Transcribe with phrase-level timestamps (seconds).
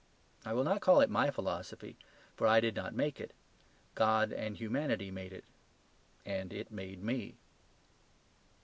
[0.43, 1.95] I will not call it my philosophy;
[2.35, 3.33] for I did not make it.
[3.93, 5.45] God and humanity made it;
[6.25, 7.37] and it made me.